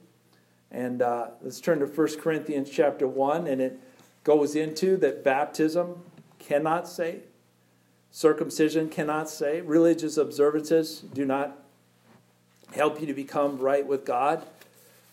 [0.72, 3.80] And uh, let's turn to 1 Corinthians chapter 1, and it
[4.24, 6.02] goes into that baptism
[6.40, 7.22] cannot save,
[8.18, 11.56] circumcision cannot save, religious observances do not
[12.74, 14.44] help you to become right with God.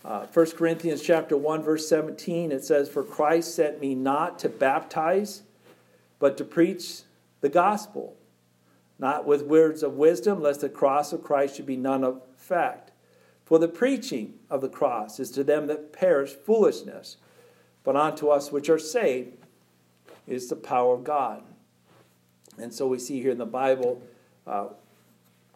[0.02, 4.48] Uh, 1 Corinthians chapter 1, verse 17, it says, For Christ sent me not to
[4.48, 5.42] baptize,
[6.18, 7.02] but to preach
[7.42, 8.16] the gospel,
[8.98, 12.90] not with words of wisdom, lest the cross of Christ should be none of fact.
[13.44, 17.18] For the preaching of the cross is to them that perish foolishness,
[17.82, 19.36] but unto us which are saved
[20.26, 21.42] is the power of God.
[22.58, 24.02] And so we see here in the Bible,
[24.46, 24.68] uh,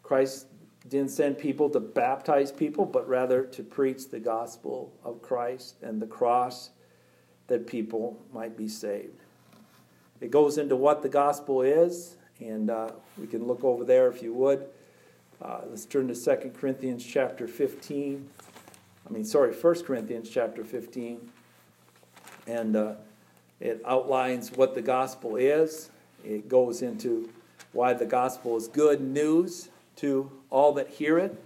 [0.03, 0.47] Christ
[0.89, 6.01] didn't send people to baptize people, but rather to preach the gospel of Christ and
[6.01, 6.71] the cross
[7.47, 9.23] that people might be saved.
[10.21, 14.23] It goes into what the gospel is, and uh, we can look over there if
[14.23, 14.67] you would.
[15.41, 18.29] Uh, let's turn to 2 Corinthians chapter 15.
[19.09, 21.31] I mean, sorry, 1 Corinthians chapter 15.
[22.47, 22.95] And uh,
[23.61, 25.91] it outlines what the gospel is.
[26.25, 27.31] It goes into
[27.73, 31.41] why the gospel is good news to all that hear it.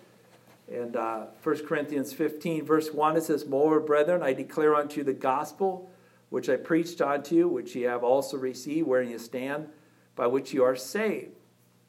[0.72, 5.04] And uh, 1 Corinthians 15, verse 1, it says, Moreover, brethren, I declare unto you
[5.04, 5.90] the gospel
[6.30, 9.68] which I preached unto you, which ye have also received, wherein you stand,
[10.16, 11.32] by which you are saved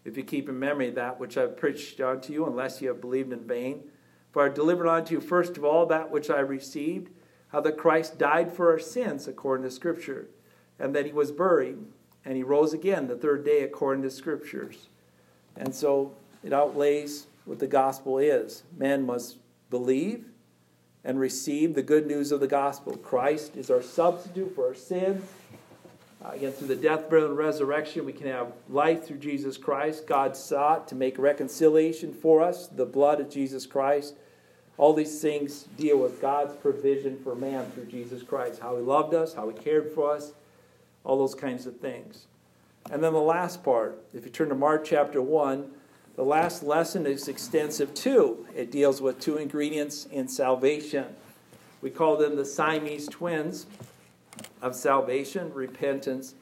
[0.05, 3.31] if you keep in memory that which I've preached unto you, unless you have believed
[3.31, 3.83] in vain.
[4.31, 7.09] For I delivered unto you first of all that which I received,
[7.49, 10.27] how that Christ died for our sins, according to Scripture,
[10.79, 11.77] and that he was buried,
[12.25, 14.87] and he rose again the third day, according to Scriptures.
[15.55, 18.63] And so it outlays what the gospel is.
[18.77, 19.37] Man must
[19.69, 20.25] believe
[21.03, 22.95] and receive the good news of the gospel.
[22.97, 25.23] Christ is our substitute for our sins
[26.23, 30.07] uh, again, through the death, burial, and resurrection, we can have life through Jesus Christ.
[30.07, 34.15] God sought to make reconciliation for us, the blood of Jesus Christ.
[34.77, 39.13] All these things deal with God's provision for man through Jesus Christ, how he loved
[39.13, 40.31] us, how he cared for us,
[41.03, 42.27] all those kinds of things.
[42.91, 45.69] And then the last part, if you turn to Mark chapter 1,
[46.15, 48.45] the last lesson is extensive too.
[48.55, 51.05] It deals with two ingredients in salvation.
[51.81, 53.65] We call them the Siamese twins
[54.61, 56.35] of salvation, repentance,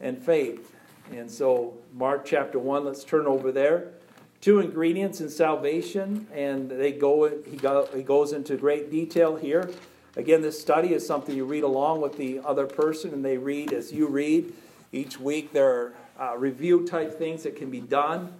[0.00, 0.72] and faith.
[1.12, 3.92] And so, Mark chapter 1, let's turn over there.
[4.40, 9.70] Two ingredients in salvation, and they go, he, go, he goes into great detail here.
[10.16, 13.72] Again, this study is something you read along with the other person, and they read
[13.72, 14.52] as you read.
[14.92, 15.70] Each week, there
[16.18, 18.34] are uh, review type things that can be done.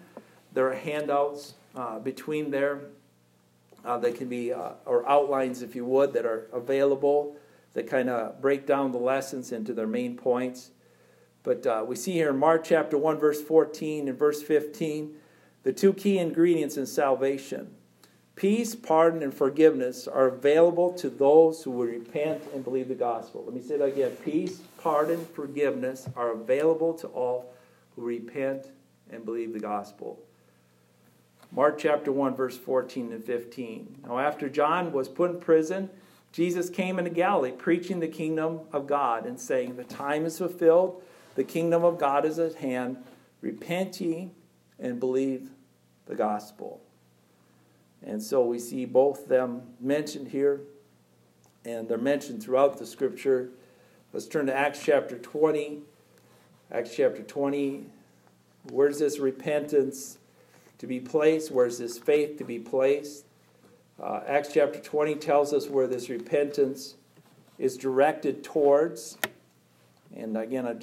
[0.52, 2.80] There are handouts uh, between there
[3.84, 7.36] uh, that can be, uh, or outlines, if you would, that are available
[7.74, 10.70] that kind of break down the lessons into their main points.
[11.42, 15.14] But uh, we see here in Mark chapter 1, verse 14 and verse 15,
[15.62, 17.74] the two key ingredients in salvation
[18.40, 23.44] peace, pardon, and forgiveness are available to those who will repent and believe the gospel.
[23.44, 27.52] Let me say that again peace, pardon, forgiveness are available to all
[27.94, 28.70] who repent
[29.10, 30.18] and believe the gospel.
[31.52, 34.04] Mark chapter 1, verse 14 and 15.
[34.06, 35.90] Now, after John was put in prison,
[36.32, 41.02] Jesus came into Galilee preaching the kingdom of God and saying, The time is fulfilled,
[41.34, 42.96] the kingdom of God is at hand.
[43.42, 44.30] Repent ye
[44.78, 45.50] and believe
[46.06, 46.80] the gospel.
[48.06, 50.60] And so we see both them mentioned here,
[51.64, 53.50] and they're mentioned throughout the scripture.
[54.12, 55.82] Let's turn to Acts chapter 20.
[56.72, 57.84] Acts chapter 20.
[58.70, 60.18] Where's this repentance
[60.78, 61.50] to be placed?
[61.50, 63.24] Where's this faith to be placed?
[64.02, 66.94] Uh, Acts chapter 20 tells us where this repentance
[67.58, 69.18] is directed towards.
[70.16, 70.74] And again, I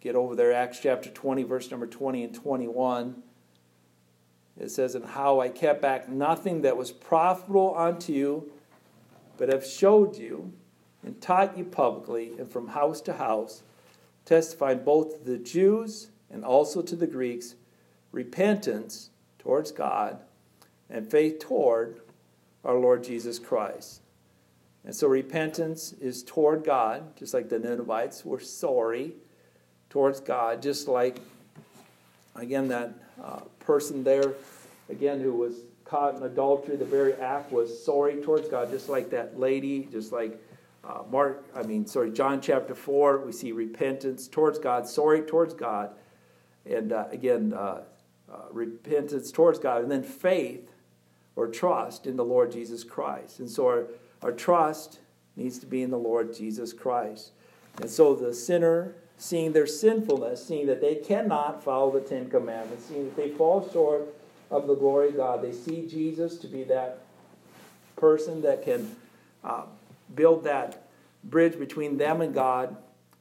[0.00, 3.22] get over there, Acts chapter 20, verse number 20 and 21.
[4.60, 8.52] It says, And how I kept back nothing that was profitable unto you,
[9.38, 10.52] but have showed you
[11.02, 13.62] and taught you publicly and from house to house,
[14.26, 17.54] testifying both to the Jews and also to the Greeks
[18.12, 20.18] repentance towards God
[20.90, 22.00] and faith toward
[22.64, 24.02] our Lord Jesus Christ.
[24.84, 29.14] And so repentance is toward God, just like the Ninevites were sorry
[29.88, 31.20] towards God, just like,
[32.40, 34.34] again, that uh, person there,
[34.88, 39.10] again, who was caught in adultery, the very act was sorry towards God, just like
[39.10, 40.40] that lady, just like
[40.84, 45.52] uh, Mark, I mean, sorry, John chapter 4, we see repentance towards God, sorry towards
[45.52, 45.90] God,
[46.64, 47.82] and uh, again, uh,
[48.32, 50.70] uh, repentance towards God, and then faith
[51.36, 53.40] or trust in the Lord Jesus Christ.
[53.40, 53.86] And so our,
[54.22, 55.00] our trust
[55.36, 57.32] needs to be in the Lord Jesus Christ.
[57.80, 62.86] And so the sinner, seeing their sinfulness, seeing that they cannot follow the Ten Commandments,
[62.86, 64.14] seeing that they fall short
[64.50, 67.00] of the glory of God, they see Jesus to be that
[67.96, 68.96] person that can
[69.44, 69.64] uh,
[70.14, 70.88] build that
[71.24, 72.74] bridge between them and God.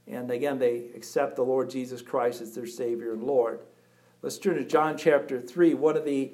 [0.07, 3.59] And again, they accept the Lord Jesus Christ as their Savior and Lord.
[4.21, 5.73] Let's turn to John chapter 3.
[5.73, 6.31] One of the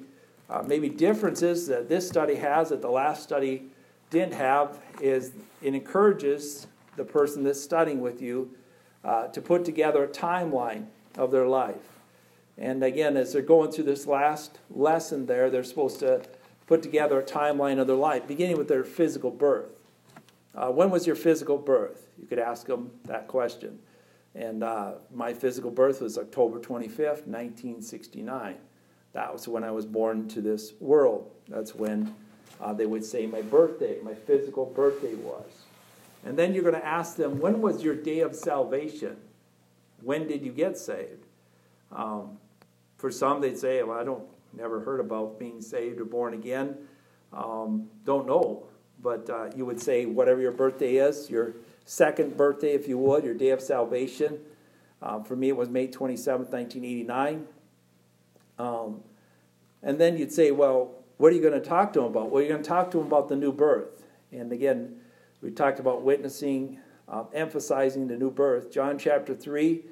[0.47, 3.63] uh, maybe differences that this study has that the last study
[4.11, 5.31] didn't have is
[5.63, 8.55] it encourages the person that's studying with you
[9.05, 11.99] uh, to put together a timeline of their life.
[12.57, 16.23] And again, as they're going through this last lesson there, they're supposed to
[16.67, 19.69] put together a timeline of their life, beginning with their physical birth.
[20.55, 22.07] Uh, when was your physical birth?
[22.19, 23.77] You could ask them that question.
[24.33, 28.55] And uh, my physical birth was October 25th, 1969.
[29.13, 31.29] That was when I was born to this world.
[31.47, 32.13] That's when
[32.59, 35.64] uh, they would say my birthday, my physical birthday was.
[36.25, 39.15] And then you're going to ask them, when was your day of salvation?
[40.01, 41.27] When did you get saved?
[41.91, 42.39] Um,
[42.97, 46.75] for some, they'd say, well, I don't, never heard about being saved or born again.
[47.31, 48.65] Um, don't know.
[49.01, 51.53] But uh, you would say, whatever your birthday is, your
[51.85, 54.39] second birthday, if you would, your day of salvation.
[55.01, 57.47] Um, for me, it was May 27, 1989.
[58.57, 59.03] Um,
[59.83, 62.31] and then you'd say, well, what are you going to talk to them about?
[62.31, 64.03] Well, you're going to talk to them about the new birth.
[64.31, 64.95] And again,
[65.45, 68.71] we talked about witnessing, um, emphasizing the new birth.
[68.71, 69.83] John chapter 3,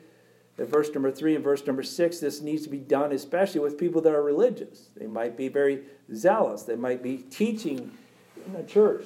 [0.57, 4.01] verse number 3 and verse number 6, this needs to be done especially with people
[4.01, 4.89] that are religious.
[4.97, 7.91] They might be very zealous, they might be teaching
[8.47, 9.05] in a church,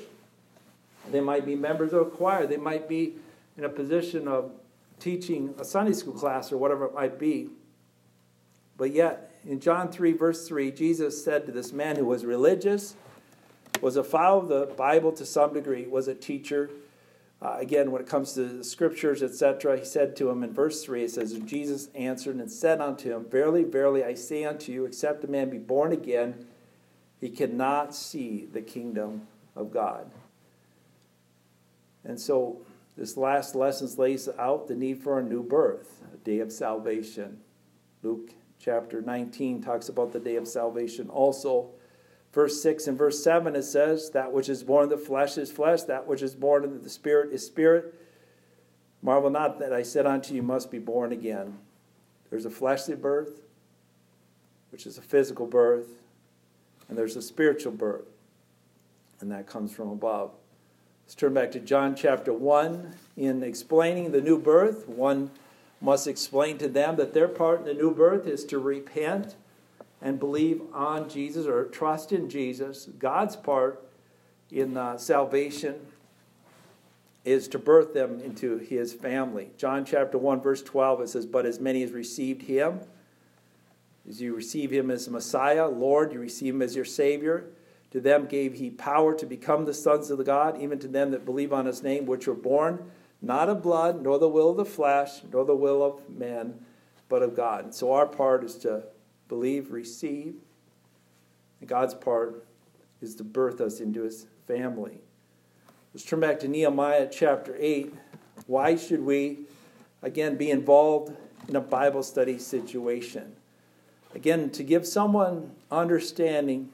[1.12, 3.16] they might be members of a choir, they might be
[3.58, 4.52] in a position of
[5.02, 7.50] teaching a Sunday school class or whatever it might be.
[8.78, 12.96] But yet, in John 3, verse 3, Jesus said to this man who was religious,
[13.82, 16.70] was a follower of the Bible to some degree, was a teacher.
[17.42, 20.84] Uh, again, when it comes to the scriptures, etc., he said to him in verse
[20.84, 24.86] 3, it says, Jesus answered and said unto him, Verily, verily, I say unto you,
[24.86, 26.48] except a man be born again,
[27.22, 30.10] he cannot see the kingdom of God.
[32.04, 32.62] And so,
[32.96, 37.40] this last lesson lays out the need for a new birth, a day of salvation.
[38.02, 41.70] Luke chapter 19 talks about the day of salvation also
[42.38, 45.52] verse 6 and verse 7, it says, That which is born of the flesh is
[45.52, 47.96] flesh, that which is born of the spirit is spirit.
[49.02, 51.58] Marvel not that I said unto you, must be born again.
[52.30, 53.42] There's a fleshly birth,
[54.70, 55.88] which is a physical birth,
[56.88, 58.06] and there's a spiritual birth,
[59.20, 60.30] and that comes from above.
[61.06, 62.94] Let's turn back to John chapter 1.
[63.18, 65.32] In explaining the new birth, one
[65.82, 69.34] must explain to them that their part in the new birth is to repent
[70.08, 73.86] and believe on Jesus or trust in Jesus, God's part
[74.50, 75.76] in uh, salvation
[77.26, 79.50] is to birth them into his family.
[79.58, 82.80] John chapter 1, verse 12, it says, But as many as received him,
[84.08, 87.50] as you receive him as Messiah, Lord, you receive him as your Savior.
[87.92, 91.12] To them gave he power to become the sons of the God, even to them
[91.12, 92.92] that believe on his name, which were born
[93.22, 96.54] not of blood, nor the will of the flesh, nor the will of man,
[97.10, 97.66] but of God.
[97.66, 98.84] And so our part is to
[99.28, 100.36] believe, receive.
[101.60, 102.46] And God's part
[103.02, 105.00] is to birth us into his family.
[105.94, 107.94] Let's turn back to Nehemiah chapter 8.
[108.46, 109.40] Why should we,
[110.02, 111.16] again, be involved
[111.48, 113.36] in a Bible study situation?
[114.14, 116.70] Again, to give someone understanding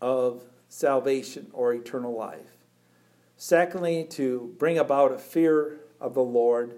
[0.00, 2.56] of salvation or eternal life.
[3.36, 6.74] Secondly, to bring about a fear of the Lord.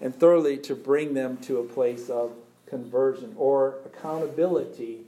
[0.00, 2.32] And thirdly, to bring them to a place of
[2.74, 5.02] conversion or accountability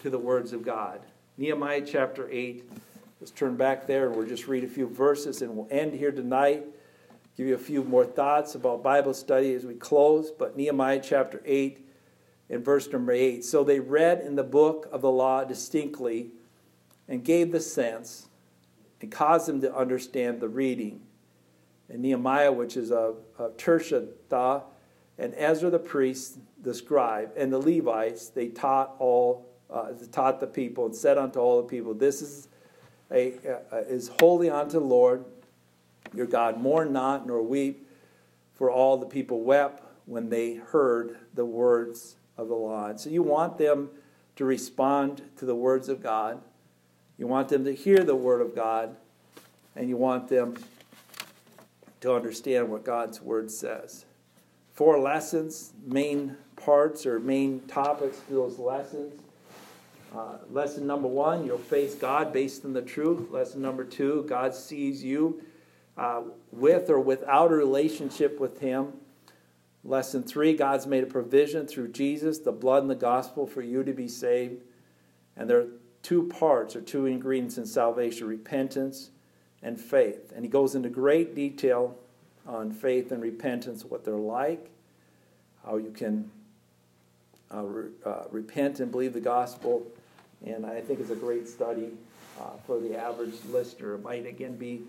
[0.00, 1.00] to the words of God.
[1.36, 2.64] Nehemiah chapter 8.
[3.20, 6.12] Let's turn back there and we'll just read a few verses and we'll end here
[6.12, 6.64] tonight.
[7.36, 10.30] Give you a few more thoughts about Bible study as we close.
[10.30, 11.86] But Nehemiah chapter 8
[12.48, 13.44] and verse number 8.
[13.44, 16.30] So they read in the book of the law distinctly
[17.06, 18.28] and gave the sense
[19.02, 21.02] and caused them to understand the reading.
[21.90, 24.62] And Nehemiah, which is a, a Tirshatha,
[25.18, 30.46] and Ezra the priest, the scribe, and the Levites, they taught all, uh, taught the
[30.46, 32.48] people, and said unto all the people, This is
[33.10, 33.34] a,
[33.72, 35.24] uh, is holy unto the Lord
[36.14, 36.60] your God.
[36.60, 37.88] Mourn not nor weep,
[38.54, 42.86] for all the people wept when they heard the words of the law.
[42.86, 43.90] And so you want them
[44.36, 46.40] to respond to the words of God.
[47.18, 48.96] You want them to hear the word of God,
[49.76, 50.56] and you want them
[52.00, 54.04] to understand what God's word says
[54.74, 59.20] four lessons, main parts or main topics to those lessons.
[60.14, 63.30] Uh, lesson number one, you'll face God based on the truth.
[63.30, 65.42] Lesson number two, God sees you
[65.96, 66.22] uh,
[66.52, 68.92] with or without a relationship with Him.
[69.82, 73.82] Lesson three, God's made a provision through Jesus, the blood and the gospel for you
[73.82, 74.62] to be saved.
[75.36, 75.68] And there are
[76.02, 79.10] two parts or two ingredients in salvation repentance
[79.62, 80.32] and faith.
[80.34, 81.98] And He goes into great detail
[82.46, 84.70] on faith and repentance, what they're like,
[85.64, 86.30] how you can
[87.52, 89.86] uh, re- uh, repent and believe the gospel.
[90.44, 91.90] And I think it's a great study
[92.40, 93.94] uh, for the average listener.
[93.94, 94.82] It might again be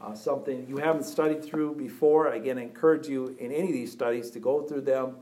[0.00, 3.92] uh, something you haven't studied through before, again, I encourage you in any of these
[3.92, 5.16] studies to go through them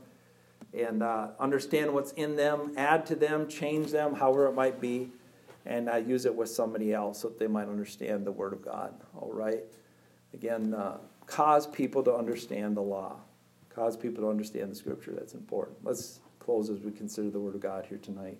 [0.73, 5.11] and uh, understand what's in them, add to them, change them, however it might be,
[5.65, 8.63] and uh, use it with somebody else so that they might understand the Word of
[8.63, 8.93] God.
[9.15, 9.63] All right?
[10.33, 10.73] Again,
[11.25, 13.17] cause people to understand the law,
[13.69, 15.13] cause people to understand the Scripture.
[15.13, 15.77] That's important.
[15.83, 18.39] Let's close as we consider the Word of God here tonight.